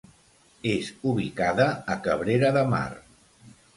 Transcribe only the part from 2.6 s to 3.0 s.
Mar.